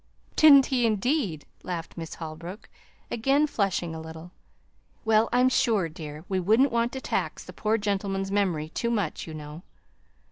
"Didn't 0.35 0.65
he, 0.65 0.87
indeed!" 0.87 1.45
laughed 1.61 1.95
Miss 1.95 2.15
Holbrook, 2.15 2.67
again 3.11 3.45
flushing 3.45 3.93
a 3.93 4.01
little. 4.01 4.31
"Well, 5.05 5.29
I'm 5.31 5.47
sure, 5.47 5.87
dear, 5.89 6.25
we 6.27 6.39
wouldn't 6.39 6.71
want 6.71 6.91
to 6.93 7.01
tax 7.01 7.43
the 7.43 7.53
poor 7.53 7.77
gentleman's 7.77 8.31
memory 8.31 8.69
too 8.69 8.89
much, 8.89 9.27
you 9.27 9.35
know. 9.35 9.61